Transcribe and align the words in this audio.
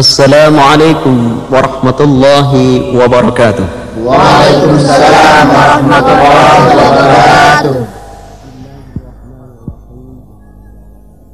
Assalamualaikum 0.00 1.44
warahmatullahi 1.52 2.88
wabarakatuh. 2.96 4.00
Waalaikumsalam 4.00 5.46
warahmatullahi 5.52 6.72
wabarakatuh. 6.72 7.74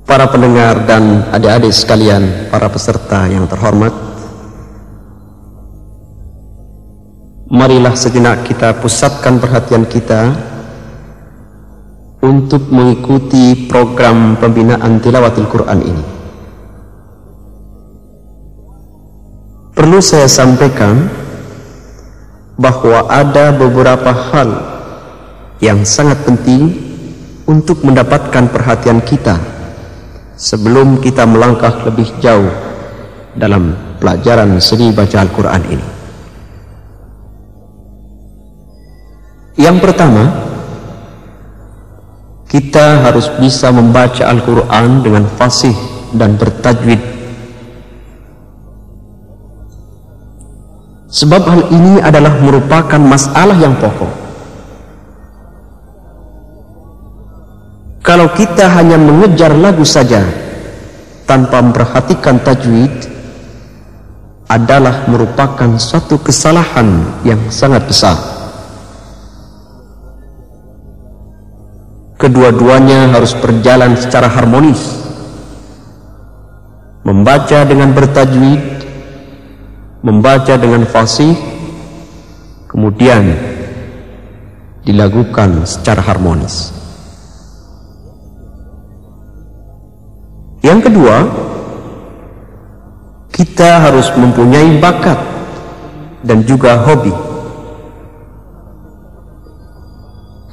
Para 0.02 0.26
pendengar 0.26 0.82
dan 0.82 1.30
adik-adik 1.30 1.70
sekalian, 1.70 2.50
para 2.50 2.66
peserta 2.66 3.30
yang 3.30 3.46
terhormat, 3.46 3.94
marilah 7.46 7.94
sejenak 7.94 8.42
kita 8.50 8.74
pusatkan 8.82 9.38
perhatian 9.38 9.86
kita 9.86 10.34
untuk 12.18 12.66
mengikuti 12.74 13.70
program 13.70 14.34
pembinaan 14.42 14.98
tilawatil 14.98 15.46
Quran 15.54 15.80
ini. 15.86 16.15
Perlu 19.76 20.00
saya 20.00 20.24
sampaikan 20.24 21.04
bahwa 22.56 23.12
ada 23.12 23.52
beberapa 23.52 24.08
hal 24.08 24.50
yang 25.60 25.84
sangat 25.84 26.16
penting 26.24 26.72
untuk 27.44 27.84
mendapatkan 27.84 28.48
perhatian 28.48 29.04
kita 29.04 29.36
sebelum 30.32 30.96
kita 31.04 31.28
melangkah 31.28 31.76
lebih 31.84 32.08
jauh 32.24 32.48
dalam 33.36 33.76
pelajaran 34.00 34.56
seni 34.64 34.96
baca 34.96 35.20
Al-Quran 35.20 35.62
ini. 35.68 35.88
Yang 39.60 39.76
pertama, 39.84 40.24
kita 42.48 43.04
harus 43.04 43.28
bisa 43.36 43.68
membaca 43.68 44.24
Al-Quran 44.24 45.04
dengan 45.04 45.28
fasih 45.36 45.76
dan 46.16 46.40
bertajwid. 46.40 47.15
Sebab 51.06 51.42
hal 51.46 51.62
ini 51.70 52.02
adalah 52.02 52.34
merupakan 52.42 52.98
masalah 52.98 53.54
yang 53.54 53.78
pokok. 53.78 54.26
Kalau 58.06 58.30
kita 58.34 58.70
hanya 58.70 58.98
mengejar 58.98 59.50
lagu 59.54 59.82
saja 59.82 60.22
tanpa 61.26 61.58
memperhatikan 61.58 62.38
tajwid 62.38 62.94
adalah 64.46 65.10
merupakan 65.10 65.74
suatu 65.74 66.22
kesalahan 66.22 67.02
yang 67.26 67.38
sangat 67.50 67.82
besar. 67.86 68.14
Kedua-duanya 72.16 73.12
harus 73.12 73.34
berjalan 73.36 73.98
secara 73.98 74.30
harmonis. 74.30 74.80
Membaca 77.04 77.66
dengan 77.66 77.92
bertajwid, 77.92 78.75
membaca 80.06 80.54
dengan 80.54 80.86
fasih, 80.86 81.34
kemudian 82.70 83.34
dilakukan 84.86 85.66
secara 85.66 85.98
harmonis. 85.98 86.70
Yang 90.62 90.86
kedua, 90.86 91.16
kita 93.34 93.82
harus 93.82 94.06
mempunyai 94.14 94.78
bakat 94.78 95.18
dan 96.22 96.46
juga 96.46 96.78
hobi 96.86 97.26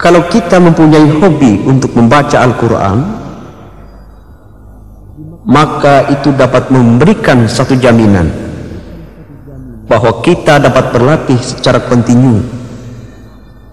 Kalau 0.04 0.20
kita 0.28 0.60
mempunyai 0.60 1.16
hobi 1.16 1.64
untuk 1.64 1.96
membaca 1.96 2.44
Al-Quran, 2.44 3.08
maka 5.48 6.12
itu 6.12 6.36
dapat 6.36 6.68
memberikan 6.68 7.48
satu 7.48 7.80
jaminan 7.80 8.28
bahwa 9.88 10.24
kita 10.24 10.58
dapat 10.58 10.96
berlatih 10.96 11.40
secara 11.40 11.84
kontinu, 11.84 12.40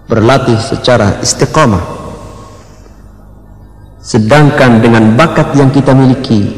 berlatih 0.05 0.59
secara 0.59 1.19
istiqamah. 1.23 2.01
Sedangkan 4.01 4.81
dengan 4.81 5.13
bakat 5.13 5.53
yang 5.53 5.69
kita 5.69 5.93
miliki, 5.93 6.49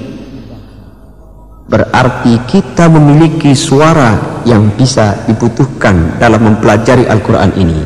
berarti 1.68 2.40
kita 2.48 2.88
memiliki 2.88 3.52
suara 3.52 4.42
yang 4.48 4.72
bisa 4.76 5.28
dibutuhkan 5.28 6.20
dalam 6.20 6.44
mempelajari 6.44 7.04
Al-Quran 7.08 7.52
ini 7.60 7.82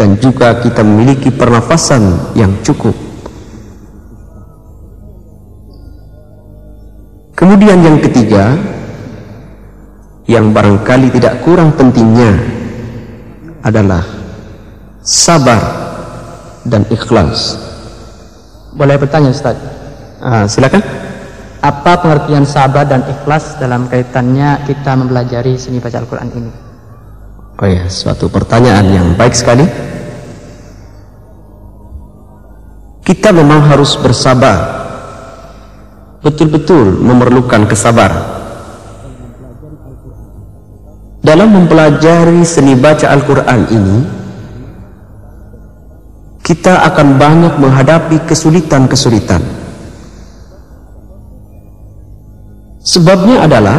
dan 0.00 0.16
juga 0.16 0.56
kita 0.64 0.80
memiliki 0.80 1.28
pernafasan 1.28 2.32
yang 2.32 2.48
cukup. 2.64 2.96
Kemudian 7.36 7.84
yang 7.84 8.00
ketiga, 8.00 8.56
yang 10.30 10.54
barangkali 10.54 11.10
tidak 11.18 11.42
kurang 11.42 11.74
pentingnya 11.74 12.30
adalah 13.66 14.06
sabar 15.02 15.58
dan 16.62 16.86
ikhlas. 16.86 17.58
Boleh 18.70 18.94
bertanya 18.94 19.34
Ustaz? 19.34 19.58
Ah, 20.22 20.46
silakan. 20.46 20.86
Apa 21.60 21.98
pengertian 22.00 22.46
sabar 22.46 22.86
dan 22.86 23.02
ikhlas 23.10 23.58
dalam 23.58 23.90
kaitannya 23.90 24.64
kita 24.70 24.94
mempelajari 24.94 25.58
seni 25.58 25.82
baca 25.82 25.98
Al-Quran 25.98 26.30
ini? 26.32 26.52
Oh 27.60 27.68
ya, 27.68 27.84
suatu 27.90 28.30
pertanyaan 28.30 28.86
yang 28.86 29.08
baik 29.18 29.34
sekali. 29.34 29.66
Kita 33.04 33.34
memang 33.34 33.66
harus 33.66 33.98
bersabar. 33.98 34.78
Betul-betul 36.22 37.02
memerlukan 37.02 37.66
kesabaran. 37.66 38.39
Dalam 41.30 41.54
mempelajari 41.54 42.42
seni 42.42 42.74
baca 42.74 43.06
Al-Quran 43.06 43.60
ini, 43.70 43.98
kita 46.42 46.82
akan 46.90 47.22
banyak 47.22 47.54
menghadapi 47.54 48.26
kesulitan-kesulitan. 48.26 49.38
Sebabnya 52.82 53.46
adalah 53.46 53.78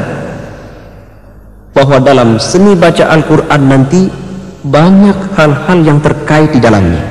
bahwa 1.76 2.00
dalam 2.00 2.40
seni 2.40 2.72
baca 2.72 3.12
Al-Quran 3.12 3.62
nanti 3.68 4.08
banyak 4.64 5.36
hal-hal 5.36 5.80
yang 5.84 6.00
terkait 6.00 6.56
di 6.56 6.64
dalamnya 6.64 7.04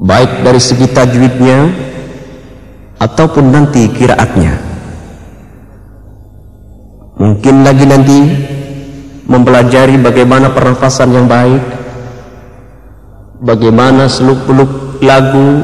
baik 0.00 0.44
dari 0.44 0.60
segi 0.60 0.84
tajwidnya 0.88 1.68
ataupun 3.00 3.52
nanti 3.52 3.88
kiraatnya 3.88 4.69
mungkin 7.20 7.60
lagi 7.60 7.84
nanti 7.84 8.18
mempelajari 9.28 10.00
bagaimana 10.00 10.48
pernafasan 10.56 11.12
yang 11.12 11.28
baik 11.28 11.60
bagaimana 13.44 14.08
seluk-beluk 14.08 15.04
lagu 15.04 15.60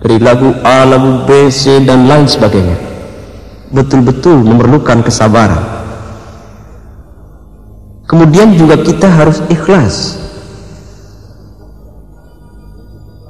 dari 0.00 0.20
lagu 0.20 0.52
A, 0.62 0.84
lagu 0.86 1.24
B, 1.26 1.48
C 1.48 1.82
dan 1.82 2.06
lain 2.06 2.28
sebagainya. 2.28 2.78
Betul-betul 3.74 4.38
memerlukan 4.38 5.02
kesabaran. 5.02 5.64
Kemudian 8.06 8.54
juga 8.54 8.78
kita 8.78 9.10
harus 9.10 9.42
ikhlas. 9.50 10.22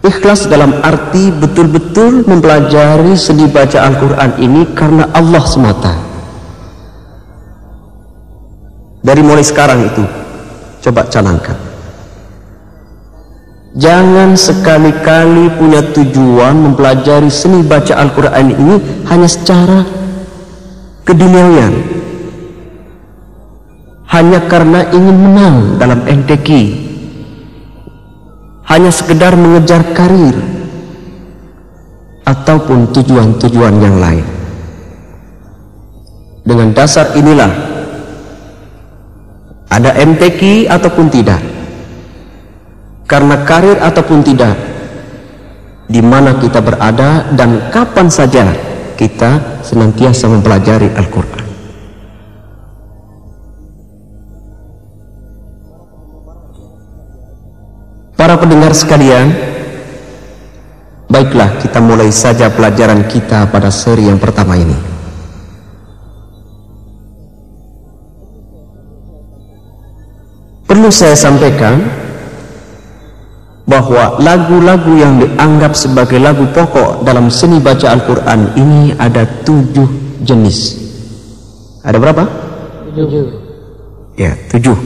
Ikhlas 0.05 0.47
dalam 0.53 0.77
arti 0.85 1.33
betul-betul 1.33 2.29
mempelajari 2.29 3.17
seni 3.17 3.49
baca 3.49 3.89
Al-Quran 3.89 4.31
ini 4.39 4.63
karena 4.77 5.09
Allah 5.17 5.45
semata. 5.49 6.16
Dari 9.07 9.23
mulai 9.23 9.47
sekarang 9.47 9.87
itu, 9.87 10.03
coba 10.83 11.07
canangkan. 11.07 11.55
Jangan 13.79 14.35
sekali-kali 14.35 15.53
punya 15.55 15.85
tujuan 15.95 16.59
mempelajari 16.59 17.31
seni 17.31 17.63
baca 17.63 18.03
Al-Quran 18.03 18.51
ini 18.51 18.77
hanya 19.07 19.29
secara 19.31 19.87
keduniawian. 21.07 21.75
Hanya 24.11 24.43
karena 24.51 24.91
ingin 24.91 25.17
menang 25.23 25.57
dalam 25.79 26.03
MTQ 26.03 26.49
hanya 28.67 28.91
sekedar 28.91 29.39
mengejar 29.39 29.87
karir 29.95 30.35
ataupun 32.27 32.91
tujuan-tujuan 32.91 33.75
yang 33.79 34.03
lain. 34.03 34.27
Dengan 36.43 36.75
dasar 36.75 37.15
inilah 37.15 37.76
ada 39.71 39.91
MTQ 39.99 40.71
ataupun 40.71 41.07
tidak. 41.11 41.41
Karena 43.07 43.47
karir 43.47 43.79
ataupun 43.79 44.19
tidak, 44.27 44.55
di 45.87 46.03
mana 46.03 46.35
kita 46.43 46.59
berada 46.59 47.31
dan 47.35 47.71
kapan 47.71 48.11
saja 48.11 48.51
kita 48.99 49.63
senantiasa 49.63 50.27
mempelajari 50.27 50.91
Al-Quran. 50.91 51.45
Para 58.17 58.35
pendengar 58.43 58.75
sekalian, 58.75 59.55
Baiklah, 61.07 61.63
kita 61.63 61.79
mulai 61.79 62.11
saja 62.11 62.51
pelajaran 62.51 63.07
kita 63.07 63.47
pada 63.47 63.71
seri 63.71 64.11
yang 64.11 64.19
pertama 64.19 64.59
ini. 64.59 64.96
Perlu 70.87 71.03
saya 71.03 71.19
sampaikan 71.19 71.83
bahwa 73.67 74.23
lagu-lagu 74.23 74.95
yang 74.95 75.19
dianggap 75.19 75.75
sebagai 75.75 76.23
lagu 76.23 76.47
pokok 76.55 77.03
dalam 77.03 77.27
seni 77.27 77.59
baca 77.59 77.91
Al-Quran 77.91 78.55
ini 78.55 78.95
ada 78.95 79.27
tujuh 79.43 79.83
jenis. 80.23 80.79
Ada 81.83 81.99
berapa? 81.99 82.23
Tujuh. 82.95 83.27
Ya, 84.15 84.39
tujuh. 84.47 84.79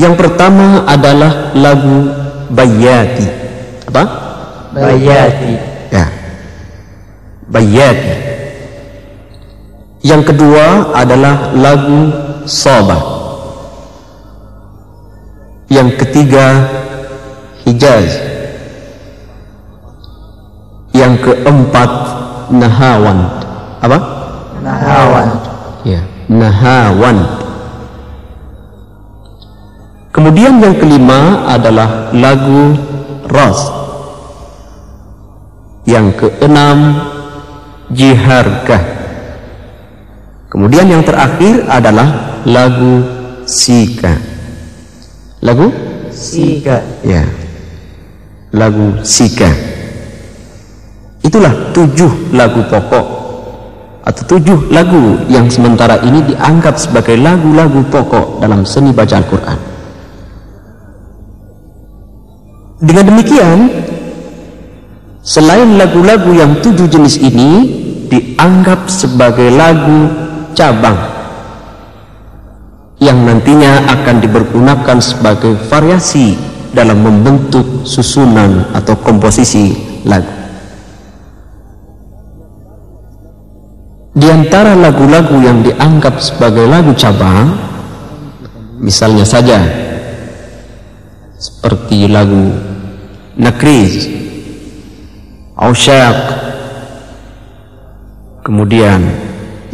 Yang 0.00 0.14
pertama 0.16 0.88
adalah 0.88 1.52
lagu 1.52 2.16
Bayati. 2.48 3.28
Apa? 3.92 4.04
Bayati. 4.72 5.52
Ya. 5.92 6.08
Bayati. 7.52 8.14
Yang 10.00 10.32
kedua 10.32 10.96
adalah 10.96 11.52
lagu 11.52 12.08
Sabah. 12.48 13.14
Yang 15.74 16.06
ketiga 16.06 16.46
Hijaz. 17.66 18.22
Yang 20.94 21.14
keempat 21.26 21.90
Nahawan. 22.54 23.18
Apa? 23.82 23.98
Nahawan. 24.62 25.28
Ya, 25.82 26.06
Nahawan. 26.30 27.18
Kemudian 30.14 30.62
yang 30.62 30.78
kelima 30.78 31.42
adalah 31.50 32.14
lagu 32.14 32.78
Ras. 33.26 33.66
Yang 35.84 36.16
keenam 36.16 36.96
Jiharkah 37.92 38.80
Kemudian 40.48 40.88
yang 40.88 41.04
terakhir 41.04 41.68
adalah 41.68 42.40
lagu 42.48 43.04
Sika 43.44 44.33
Lagu? 45.44 45.68
Sika. 46.08 46.80
Ya. 47.04 47.28
Lagu 48.56 48.96
Sika. 49.04 49.52
Itulah 51.20 51.52
tujuh 51.76 52.32
lagu 52.32 52.64
pokok 52.68 53.06
atau 54.04 54.22
tujuh 54.36 54.68
lagu 54.68 55.16
yang 55.32 55.48
sementara 55.48 56.00
ini 56.04 56.20
dianggap 56.32 56.76
sebagai 56.76 57.16
lagu-lagu 57.16 57.80
pokok 57.88 58.40
dalam 58.44 58.64
seni 58.68 58.92
baca 58.92 59.20
Al-Quran. 59.20 59.58
Dengan 62.84 63.04
demikian, 63.08 63.58
selain 65.24 65.80
lagu-lagu 65.80 66.36
yang 66.36 66.60
tujuh 66.60 66.84
jenis 66.84 67.16
ini 67.16 67.50
dianggap 68.12 68.92
sebagai 68.92 69.48
lagu 69.48 70.12
cabang 70.52 71.13
yang 73.04 73.20
nantinya 73.28 73.84
akan 73.92 74.24
dipergunakan 74.24 74.98
sebagai 75.04 75.52
variasi 75.68 76.40
dalam 76.72 77.04
membentuk 77.04 77.84
susunan 77.84 78.72
atau 78.72 78.96
komposisi 78.96 79.76
lagu. 80.08 80.32
Di 84.14 84.30
antara 84.30 84.72
lagu-lagu 84.72 85.36
yang 85.44 85.60
dianggap 85.60 86.16
sebagai 86.22 86.64
lagu 86.64 86.96
cabang, 86.96 87.52
misalnya 88.80 89.26
saja 89.26 89.60
seperti 91.36 92.08
lagu 92.08 92.56
Nakriz, 93.36 94.08
Ausyaq, 95.58 96.18
kemudian 98.46 99.02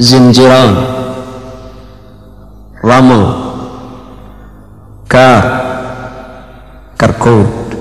Zinjiran, 0.00 0.99
Ramel, 2.80 3.24
Kar, 5.04 5.44
Karkod, 6.96 7.76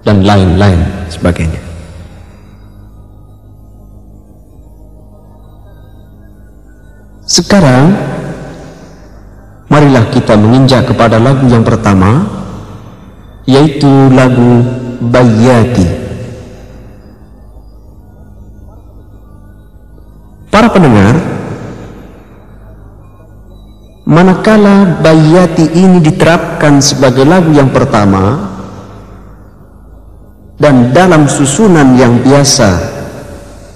dan 0.00 0.24
lain-lain 0.24 0.80
sebagainya. 1.12 1.60
Sekarang, 7.28 7.92
marilah 9.68 10.08
kita 10.08 10.40
menginjak 10.40 10.88
kepada 10.88 11.20
lagu 11.20 11.44
yang 11.52 11.60
pertama, 11.60 12.24
yaitu 13.44 14.08
lagu 14.16 14.64
Bayati. 14.98 15.86
Para 20.48 20.72
pendengar, 20.72 21.37
Manakala 24.08 25.04
bayati 25.04 25.68
ini 25.76 26.00
diterapkan 26.00 26.80
sebagai 26.80 27.28
lagu 27.28 27.52
yang 27.52 27.68
pertama 27.68 28.40
dan 30.56 30.96
dalam 30.96 31.28
susunan 31.28 31.92
yang 31.92 32.16
biasa 32.24 32.72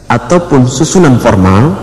ataupun 0.09 0.65
susunan 0.65 1.21
formal 1.21 1.77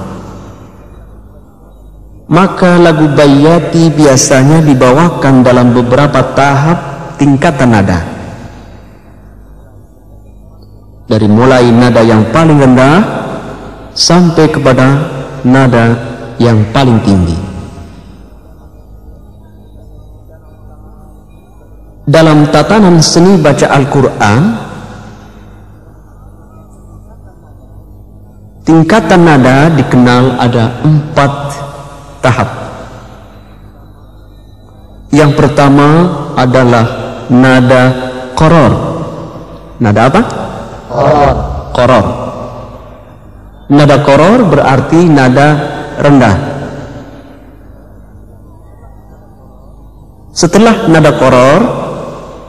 maka 2.25 2.81
lagu 2.81 3.05
bayati 3.13 3.93
biasanya 3.93 4.65
dibawakan 4.65 5.45
dalam 5.45 5.69
beberapa 5.69 6.33
tahap 6.33 6.77
tingkatan 7.21 7.69
nada. 7.69 8.01
Dari 11.05 11.29
mulai 11.29 11.69
nada 11.69 12.01
yang 12.01 12.25
paling 12.33 12.57
rendah 12.57 12.97
sampai 13.93 14.49
kepada 14.49 15.05
nada 15.45 15.93
yang 16.41 16.65
paling 16.73 16.97
tinggi 17.05 17.48
dalam 22.09 22.49
tatanan 22.49 22.97
seni 23.05 23.37
baca 23.37 23.69
Al-Quran 23.69 24.41
tingkatan 28.65 29.21
nada 29.21 29.69
dikenal 29.77 30.41
ada 30.41 30.81
empat 30.81 31.33
tahap 32.25 32.49
yang 35.13 35.37
pertama 35.37 36.09
adalah 36.33 36.85
nada 37.29 37.83
koror 38.33 38.73
nada 39.77 40.09
apa? 40.09 40.21
Koror. 40.89 41.35
koror 41.77 42.05
nada 43.69 43.97
koror 44.01 44.39
berarti 44.49 45.05
nada 45.05 45.47
rendah 46.01 46.35
setelah 50.33 50.89
nada 50.89 51.13
koror 51.13 51.78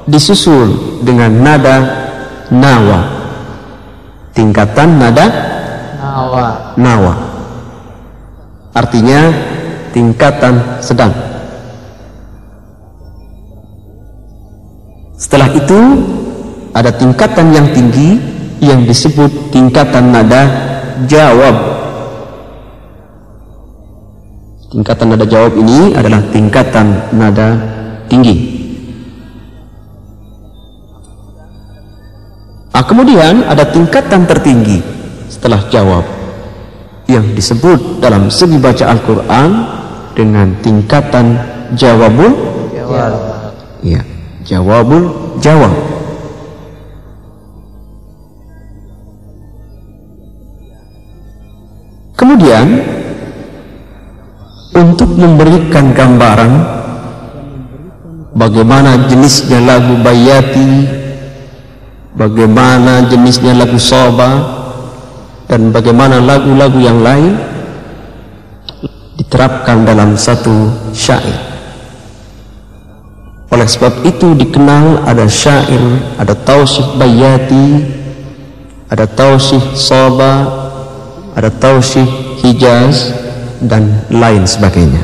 disusul 0.08 1.00
dengan 1.04 1.32
nada 1.40 1.76
nawa. 2.52 3.00
Tingkatan 4.32 4.88
nada 4.96 5.26
nawa. 5.98 6.46
nawa. 6.78 7.14
Artinya 8.70 9.20
tingkatan 9.90 10.78
sedang. 10.78 11.10
Setelah 15.18 15.50
itu 15.52 15.78
ada 16.72 16.94
tingkatan 16.94 17.52
yang 17.52 17.68
tinggi 17.74 18.16
yang 18.62 18.86
disebut 18.86 19.52
tingkatan 19.52 20.14
nada 20.14 20.42
jawab. 21.10 21.56
Tingkatan 24.70 25.06
nada 25.12 25.26
jawab 25.26 25.58
ini 25.58 25.98
adalah 25.98 26.22
tingkatan 26.30 27.10
nada 27.10 27.58
tinggi 28.06 28.59
Nah, 32.80 32.88
kemudian 32.88 33.44
ada 33.44 33.68
tingkatan 33.68 34.24
tertinggi 34.24 34.80
setelah 35.28 35.60
jawab 35.68 36.00
yang 37.12 37.36
disebut 37.36 38.00
dalam 38.00 38.32
segi 38.32 38.56
baca 38.56 38.88
Al-Quran 38.88 39.50
dengan 40.16 40.48
tingkatan 40.64 41.36
jawabul 41.76 42.32
jawab. 42.72 43.12
Ya, 43.84 44.00
jawabul 44.48 45.12
jawab. 45.44 45.76
Kemudian 52.16 52.80
untuk 54.72 55.20
memberikan 55.20 55.92
gambaran 55.92 56.52
bagaimana 58.32 59.04
jenisnya 59.04 59.60
lagu 59.68 60.00
bayati 60.00 60.99
bagaimana 62.14 63.06
jenisnya 63.06 63.54
lagu 63.54 63.78
soba 63.78 64.58
dan 65.50 65.74
bagaimana 65.74 66.22
lagu-lagu 66.22 66.78
yang 66.78 67.02
lain 67.02 67.34
diterapkan 69.18 69.84
dalam 69.84 70.16
satu 70.16 70.70
syair 70.94 71.50
Oleh 73.50 73.66
sebab 73.66 74.06
itu 74.06 74.38
dikenal 74.38 75.02
ada 75.10 75.26
syair, 75.26 75.82
ada 76.22 76.38
tausih 76.38 76.86
bayati, 76.94 77.82
ada 78.86 79.10
tausih 79.10 79.58
soba, 79.74 80.46
ada 81.34 81.50
tausih 81.50 82.06
hijaz, 82.46 83.10
dan 83.60 84.06
lain 84.08 84.48
sebagainya. 84.48 85.02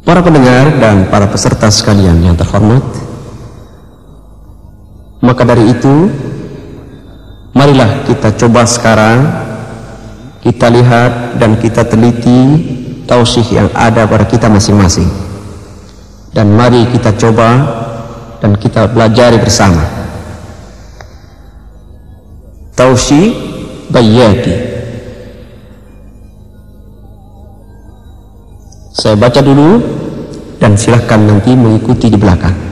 Para 0.00 0.24
pendengar 0.24 0.80
dan 0.80 1.06
para 1.12 1.28
peserta 1.28 1.68
sekalian 1.68 2.18
yang 2.24 2.34
terhormat, 2.34 2.82
maka 5.20 5.44
dari 5.44 5.68
itu, 5.68 6.08
marilah 7.52 8.08
kita 8.08 8.32
coba 8.40 8.64
sekarang, 8.64 9.18
kita 10.40 10.72
lihat 10.72 11.36
dan 11.36 11.60
kita 11.60 11.84
teliti 11.84 12.40
tausih 13.04 13.44
yang 13.52 13.68
ada 13.76 14.08
pada 14.08 14.24
kita 14.24 14.48
masing-masing. 14.48 15.08
Dan 16.32 16.56
mari 16.56 16.88
kita 16.88 17.12
coba 17.20 17.48
dan 18.40 18.56
kita 18.56 18.88
belajar 18.88 19.36
bersama. 19.36 19.84
Tausih 22.72 23.36
Bayati. 23.90 24.56
Saya 28.94 29.18
baca 29.18 29.42
dulu 29.42 29.82
dan 30.62 30.78
silahkan 30.78 31.18
nanti 31.18 31.52
mengikuti 31.52 32.08
di 32.08 32.16
belakang. 32.16 32.69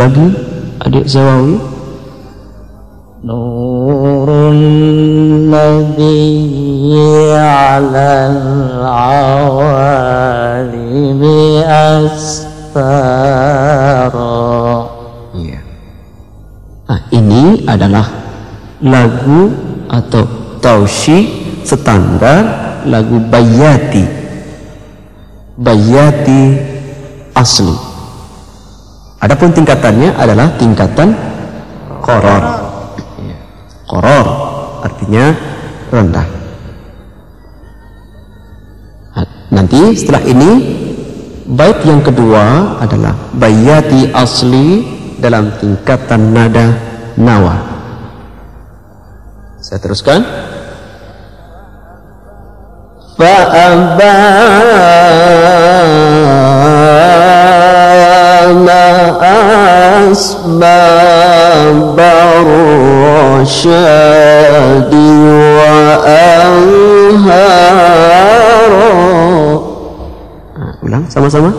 lagi 0.00 0.32
adik 0.80 1.04
Zawawi? 1.04 1.60
Nurun 3.20 4.56
Nabi 5.52 6.16
ala 7.36 8.32
al-awalimi 8.80 10.00
astara. 11.68 12.88
Ya. 15.36 15.60
nah, 16.88 17.00
ini 17.12 17.68
adalah 17.68 18.08
lagu 18.80 19.52
atau 19.84 20.24
tausi 20.64 21.28
standar 21.68 22.40
lagu 22.88 23.20
bayati. 23.28 24.08
Bayati 25.60 26.56
asli. 27.36 27.89
Adapun 29.20 29.52
tingkatannya 29.52 30.16
adalah 30.16 30.48
tingkatan 30.56 31.12
koror. 32.00 32.42
Iya. 33.20 33.36
Koror 33.84 34.26
artinya 34.80 35.24
rendah. 35.92 36.28
Nah, 39.12 39.26
nanti 39.52 39.92
setelah 39.92 40.24
ini 40.24 40.50
bait 41.52 41.84
yang 41.84 42.00
kedua 42.00 42.78
adalah 42.80 43.12
bayati 43.36 44.08
asli 44.08 44.88
dalam 45.20 45.52
tingkatan 45.60 46.32
nada 46.32 46.72
nawa. 47.20 47.60
Saya 49.60 49.84
teruskan. 49.84 50.24
Fa'aba 53.20 54.16
أسباب 60.11 61.99
الرشاد 63.45 64.93
وأنهارا 68.15 68.95
Nah, 70.55 70.71
ulang 70.87 71.03
sama-sama. 71.11 71.51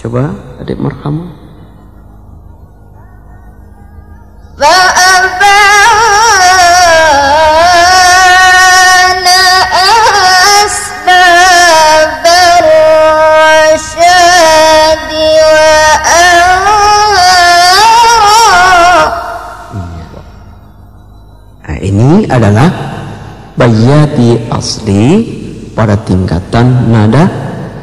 Coba 0.00 0.32
adik 0.56 0.80
marhamu. 0.80 1.28
Iya, 21.80 21.92
nah, 21.92 22.20
adalah 22.40 22.68
bayati 23.60 24.48
asli 24.48 25.04
pada 25.76 25.92
tingkatan 26.08 26.88
nada 26.88 27.28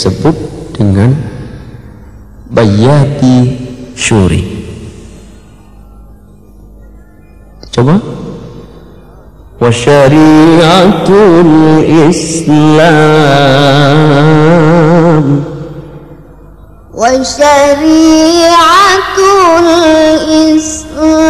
disebut 0.00 0.32
dengan 0.72 1.12
Bayati 2.48 3.52
Syuri. 3.92 4.40
Coba. 7.68 8.00
Wasyariatul 9.60 11.84
Islam. 12.08 12.80
Wasyariatul 16.96 19.68
Islam. 20.48 21.20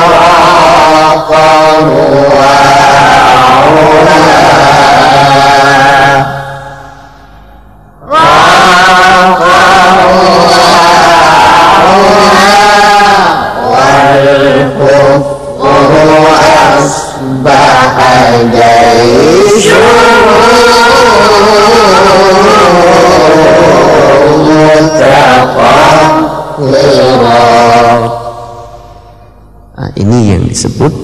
disebut 30.58 30.90
dengan 30.90 30.97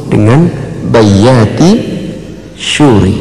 Sayyati 1.04 1.72
Syuri. 2.56 3.12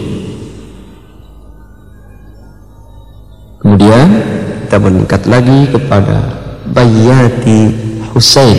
Kemudian 3.58 4.06
kita 4.62 4.78
meningkat 4.78 5.26
lagi 5.26 5.66
kepada 5.66 6.30
Bayati 6.70 7.74
Husain. 8.14 8.54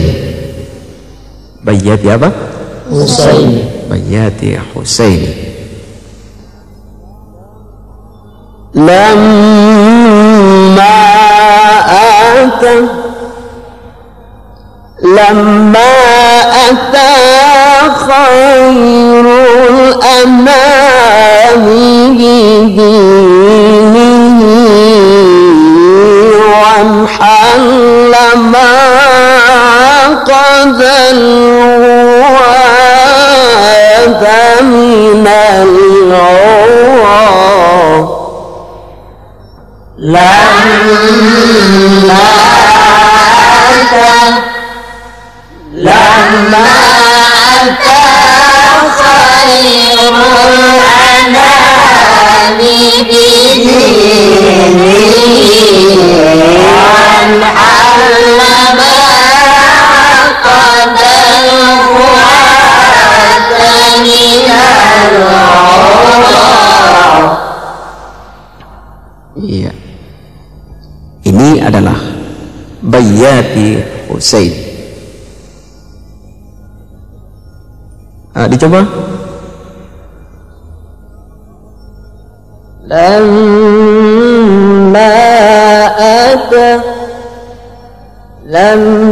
Bayati 1.64 2.12
apa? 2.12 2.28
Husain. 2.92 3.64
Bayati 3.88 4.60
Husain. 4.76 5.24
Lamma 8.76 10.20
Ata 12.44 12.76
Lamma 15.00 15.53
وانحل 28.33 28.62
Dicoba. 78.64 78.86
لما 82.84 83.14
أتى 86.32 86.80
لما 88.46 89.03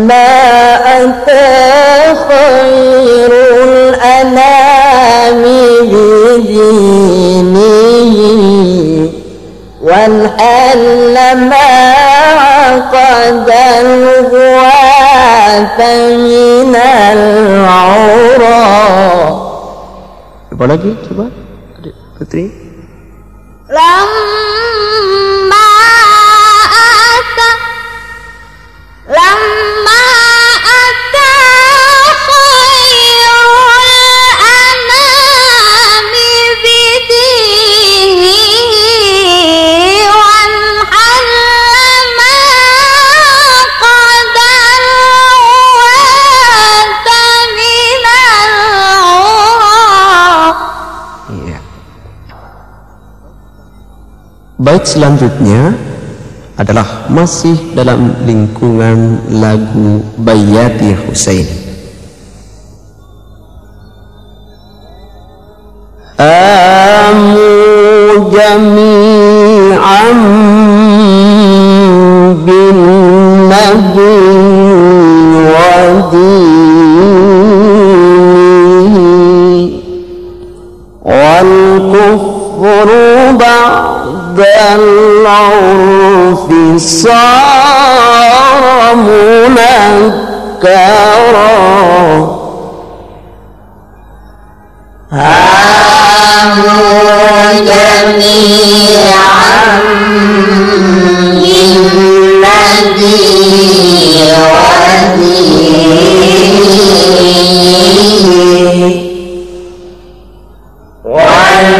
Bait 54.63 54.87
selanjutnya 54.87 55.75
adalah 56.55 57.11
masih 57.11 57.75
dalam 57.75 58.15
lingkungan 58.23 59.19
lagu 59.43 60.07
Bayati 60.23 60.95
Husain. 61.03 61.51
Amu 66.15 67.51
jami'an 68.31 70.19
صار 86.83 88.63
منكرا. 89.49 90.73
هاموا 95.13 96.33
جميعا 97.53 98.83
إنني 101.35 102.03
وزير 108.13 109.03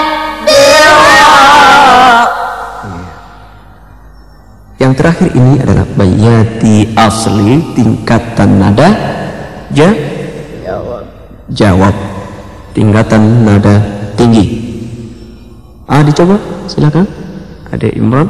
Yang 4.74 4.92
terakhir 5.00 5.30
ini 5.32 5.54
adalah 5.64 5.86
bayati 5.96 6.92
asli 6.92 7.72
tingkatan 7.72 8.60
nada 8.60 8.88
ja 9.72 10.07
jawab. 11.53 11.93
Tingkatan 12.73 13.45
nada 13.45 13.81
tinggi. 14.13 14.45
Ah 15.89 16.05
dicoba. 16.05 16.37
Silakan. 16.69 17.05
Ada 17.69 17.89
Imran. 17.97 18.29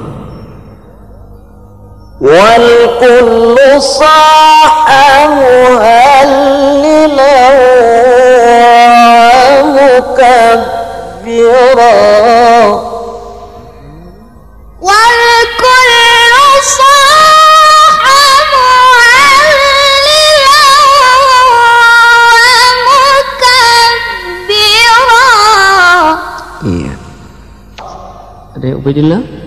Ubaidillah. 28.79 29.45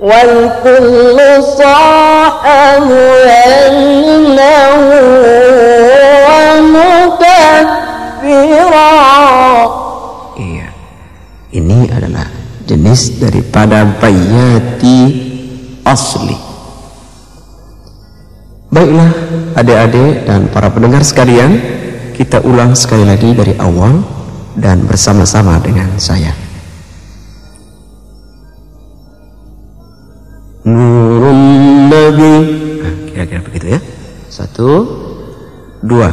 والكل 0.00 1.18
صاح 1.56 2.42
مهنا 2.84 4.56
ومكبرا 6.28 7.56
Iya. 10.36 10.68
Ini 11.48 11.78
adalah 11.96 12.28
jenis 12.68 13.16
daripada 13.16 13.88
bayati 13.88 15.00
asli. 15.80 16.36
Baiklah 18.68 19.10
adik-adik 19.56 20.28
dan 20.28 20.52
para 20.52 20.68
pendengar 20.68 21.00
sekalian, 21.00 21.56
kita 22.12 22.44
ulang 22.44 22.76
sekali 22.76 23.08
lagi 23.08 23.32
dari 23.32 23.56
awal 23.56 24.04
dan 24.60 24.84
bersama-sama 24.84 25.56
dengan 25.64 25.96
saya. 25.96 26.36
Satu, 34.41 34.69
dua. 35.85 36.09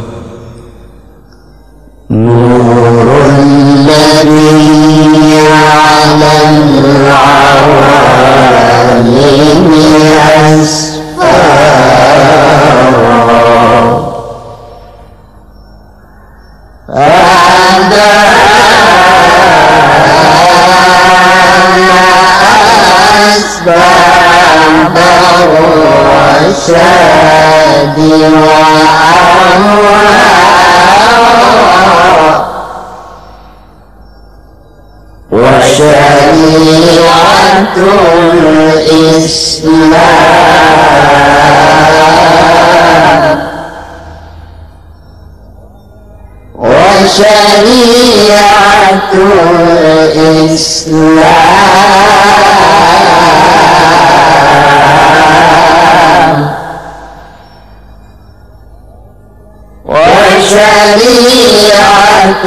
وشريعة 61.09 62.45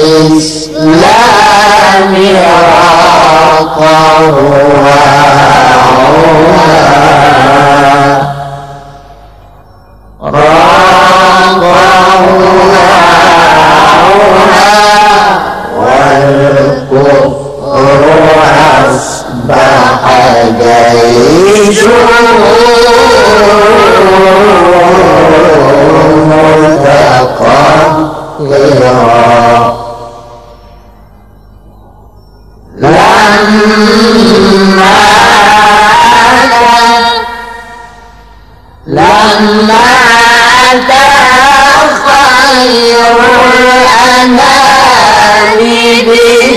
الإسلام 0.00 1.02
راقوها 3.42 4.32
Yeah. 46.12 46.51